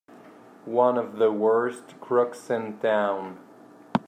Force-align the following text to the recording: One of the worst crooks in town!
One 0.65 0.97
of 0.97 1.17
the 1.17 1.31
worst 1.31 1.99
crooks 2.01 2.49
in 2.49 2.79
town! 2.79 3.37